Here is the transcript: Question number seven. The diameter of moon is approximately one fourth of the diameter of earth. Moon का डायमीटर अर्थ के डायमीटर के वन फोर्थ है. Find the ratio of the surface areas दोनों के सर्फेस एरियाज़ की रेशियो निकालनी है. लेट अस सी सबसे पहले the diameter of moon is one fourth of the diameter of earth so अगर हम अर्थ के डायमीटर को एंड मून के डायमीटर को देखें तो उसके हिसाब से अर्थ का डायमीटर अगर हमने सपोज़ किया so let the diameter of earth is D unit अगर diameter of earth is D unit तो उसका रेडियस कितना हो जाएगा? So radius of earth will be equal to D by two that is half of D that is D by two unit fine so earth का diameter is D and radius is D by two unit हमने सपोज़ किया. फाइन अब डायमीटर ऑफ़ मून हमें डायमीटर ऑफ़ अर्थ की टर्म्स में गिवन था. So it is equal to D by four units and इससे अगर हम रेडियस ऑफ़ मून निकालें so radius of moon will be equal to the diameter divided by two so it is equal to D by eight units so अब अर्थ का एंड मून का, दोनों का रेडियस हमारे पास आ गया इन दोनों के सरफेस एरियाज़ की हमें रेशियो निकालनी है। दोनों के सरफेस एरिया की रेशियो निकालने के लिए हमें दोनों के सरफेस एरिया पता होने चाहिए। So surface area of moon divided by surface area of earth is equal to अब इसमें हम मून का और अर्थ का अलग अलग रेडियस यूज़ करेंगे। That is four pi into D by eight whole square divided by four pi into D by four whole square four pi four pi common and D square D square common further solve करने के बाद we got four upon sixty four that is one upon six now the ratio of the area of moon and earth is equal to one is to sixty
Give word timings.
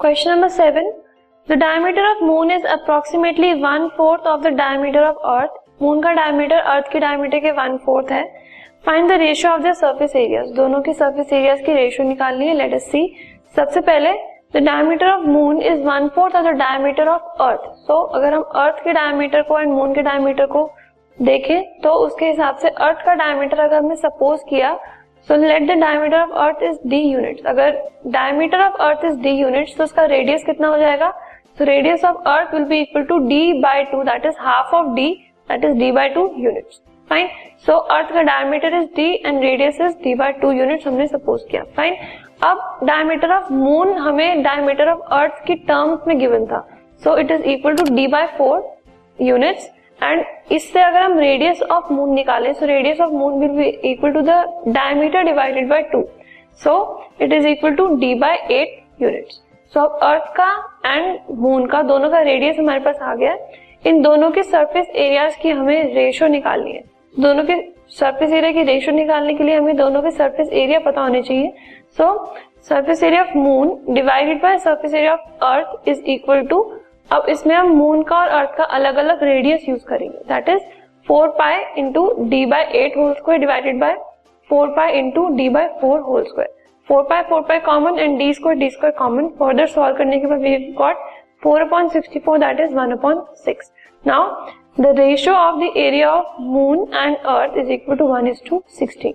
Question 0.00 0.30
number 0.30 0.48
seven. 0.48 0.92
The 1.48 1.56
diameter 1.56 2.02
of 2.08 2.20
moon 2.22 2.52
is 2.52 2.62
approximately 2.72 3.56
one 3.56 3.90
fourth 3.96 4.24
of 4.24 4.44
the 4.44 4.50
diameter 4.50 5.00
of 5.04 5.16
earth. 5.30 5.56
Moon 5.82 6.02
का 6.02 6.12
डायमीटर 6.14 6.58
अर्थ 6.72 6.90
के 6.92 6.98
डायमीटर 7.00 7.38
के 7.38 7.50
वन 7.52 7.76
फोर्थ 7.86 8.10
है. 8.12 8.22
Find 8.86 9.08
the 9.10 9.12
ratio 9.20 9.52
of 9.52 9.62
the 9.62 9.72
surface 9.76 10.14
areas 10.16 10.52
दोनों 10.54 10.80
के 10.82 10.92
सर्फेस 10.94 11.32
एरियाज़ 11.32 11.62
की 11.62 11.74
रेशियो 11.74 12.06
निकालनी 12.08 12.46
है. 12.46 12.54
लेट 12.54 12.74
अस 12.74 12.86
सी 12.90 13.02
सबसे 13.56 13.80
पहले 13.88 14.12
the 14.56 14.62
diameter 14.66 15.10
of 15.10 15.26
moon 15.26 15.62
is 15.62 15.82
one 15.86 16.08
fourth 16.14 16.36
of 16.36 16.46
the 16.46 16.54
diameter 16.58 17.08
of 17.08 17.42
earth 17.48 17.68
so 17.88 18.00
अगर 18.18 18.34
हम 18.34 18.42
अर्थ 18.62 18.82
के 18.84 18.92
डायमीटर 19.00 19.42
को 19.48 19.58
एंड 19.60 19.72
मून 19.72 19.94
के 19.94 20.02
डायमीटर 20.10 20.46
को 20.54 20.68
देखें 21.18 21.80
तो 21.82 21.94
उसके 22.06 22.26
हिसाब 22.26 22.56
से 22.62 22.68
अर्थ 22.86 23.04
का 23.06 23.14
डायमीटर 23.24 23.60
अगर 23.60 23.76
हमने 23.76 23.96
सपोज़ 23.96 24.44
किया 24.50 24.72
so 25.28 25.36
let 25.36 25.62
the 25.66 25.78
diameter 25.80 26.20
of 26.20 26.30
earth 26.42 26.62
is 26.62 26.78
D 26.88 27.00
unit 27.02 27.46
अगर 27.46 27.70
diameter 28.08 28.60
of 28.60 28.76
earth 28.82 29.04
is 29.04 29.18
D 29.22 29.30
unit 29.30 29.76
तो 29.78 29.84
उसका 29.84 30.04
रेडियस 30.06 30.44
कितना 30.44 30.68
हो 30.68 30.78
जाएगा? 30.78 31.10
So 31.58 31.64
radius 31.64 32.04
of 32.04 32.28
earth 32.28 32.54
will 32.54 32.64
be 32.64 32.80
equal 32.80 33.02
to 33.04 33.18
D 33.28 33.52
by 33.62 33.84
two 33.84 34.02
that 34.04 34.26
is 34.26 34.36
half 34.40 34.74
of 34.76 34.94
D 34.94 35.10
that 35.50 35.64
is 35.64 35.78
D 35.78 35.90
by 35.92 36.08
two 36.08 36.30
unit 36.38 36.80
fine 37.10 37.28
so 37.66 37.72
earth 37.72 38.12
का 38.14 38.22
diameter 38.22 38.74
is 38.76 38.88
D 38.96 39.12
and 39.26 39.42
radius 39.42 39.80
is 39.80 39.94
D 40.02 40.14
by 40.14 40.32
two 40.40 40.52
unit 40.52 40.86
हमने 40.86 41.06
सपोज़ 41.06 41.46
किया. 41.50 41.62
फाइन 41.76 41.96
अब 42.44 42.78
डायमीटर 42.84 43.32
ऑफ़ 43.32 43.52
मून 43.52 43.92
हमें 43.98 44.42
डायमीटर 44.42 44.88
ऑफ़ 44.88 45.00
अर्थ 45.14 45.44
की 45.46 45.54
टर्म्स 45.68 46.06
में 46.08 46.18
गिवन 46.18 46.46
था. 46.46 46.66
So 47.02 47.16
it 47.18 47.30
is 47.30 47.42
equal 47.44 47.76
to 47.76 47.94
D 47.94 48.06
by 48.06 48.26
four 48.38 48.76
units 49.18 49.70
and 50.00 50.24
इससे 50.52 50.80
अगर 50.80 51.02
हम 51.02 51.18
रेडियस 51.18 51.62
ऑफ़ 51.62 51.92
मून 51.92 52.14
निकालें 52.14 52.52
so 52.52 52.66
radius 52.66 53.00
of 53.00 53.12
moon 53.12 53.38
will 53.40 53.50
be 53.52 53.68
equal 53.90 54.12
to 54.12 54.20
the 54.22 54.42
diameter 54.68 55.22
divided 55.24 55.68
by 55.68 55.82
two 55.92 56.02
so 56.60 56.74
it 57.22 57.32
is 57.32 57.46
equal 57.46 57.74
to 57.74 57.86
D 57.96 58.14
by 58.16 58.36
eight 58.50 59.02
units 59.02 59.40
so 59.74 59.80
अब 59.80 59.98
अर्थ 60.02 60.32
का 60.36 60.52
एंड 60.86 61.18
मून 61.38 61.66
का, 61.66 61.82
दोनों 61.82 62.10
का 62.10 62.20
रेडियस 62.22 62.58
हमारे 62.58 62.80
पास 62.80 62.98
आ 63.02 63.14
गया 63.14 63.36
इन 63.86 64.00
दोनों 64.02 64.30
के 64.30 64.42
सरफेस 64.42 64.86
एरियाज़ 64.88 65.36
की 65.42 65.50
हमें 65.50 65.94
रेशियो 65.94 66.28
निकालनी 66.28 66.72
है। 66.72 66.82
दोनों 67.14 67.44
के 67.44 67.56
सरफेस 67.90 68.32
एरिया 68.32 68.52
की 68.52 68.62
रेशियो 68.62 68.94
निकालने 68.96 69.34
के 69.34 69.44
लिए 69.44 69.54
हमें 69.54 69.76
दोनों 69.76 70.02
के 70.02 70.10
सरफेस 70.10 70.48
एरिया 70.52 70.78
पता 70.80 71.00
होने 71.00 71.22
चाहिए। 71.22 71.52
So 71.98 72.34
surface 72.68 73.02
area 73.02 73.22
of 73.22 73.36
moon 73.38 73.78
divided 73.90 74.42
by 74.42 74.58
surface 74.58 74.94
area 74.94 75.12
of 75.12 75.44
earth 75.44 75.88
is 75.88 76.02
equal 76.10 76.42
to 76.46 76.62
अब 77.10 77.26
इसमें 77.28 77.54
हम 77.54 77.68
मून 77.72 78.02
का 78.02 78.16
और 78.16 78.28
अर्थ 78.28 78.56
का 78.56 78.64
अलग 78.78 78.96
अलग 78.96 79.22
रेडियस 79.22 79.68
यूज़ 79.68 79.84
करेंगे। 79.84 80.18
That 80.28 80.48
is 80.48 80.62
four 81.06 81.28
pi 81.38 81.62
into 81.78 82.06
D 82.20 82.44
by 82.46 82.64
eight 82.78 82.96
whole 82.96 83.12
square 83.14 83.40
divided 83.40 83.78
by 83.80 83.94
four 84.50 84.68
pi 84.76 84.92
into 84.98 85.26
D 85.36 85.48
by 85.48 85.66
four 85.80 86.00
whole 86.00 86.24
square 86.24 86.54
four 86.88 87.02
pi 87.02 87.22
four 87.22 87.40
pi 87.48 87.58
common 87.60 87.98
and 87.98 88.18
D 88.18 88.32
square 88.34 88.58
D 88.58 88.70
square 88.70 88.94
common 88.98 89.28
further 89.38 89.66
solve 89.66 89.96
करने 89.96 90.18
के 90.20 90.26
बाद 90.26 90.40
we 90.40 90.56
got 90.78 90.96
four 91.42 91.60
upon 91.60 91.88
sixty 91.88 92.18
four 92.18 92.38
that 92.38 92.60
is 92.60 92.74
one 92.74 92.92
upon 92.92 93.24
six 93.44 93.72
now 94.04 94.50
the 94.80 94.94
ratio 94.98 95.34
of 95.34 95.60
the 95.60 95.72
area 95.76 96.12
of 96.12 96.40
moon 96.42 96.86
and 96.94 97.16
earth 97.16 97.56
is 97.58 97.70
equal 97.72 97.96
to 97.96 98.06
one 98.06 98.28
is 98.28 98.42
to 98.48 98.62
sixty 98.78 99.14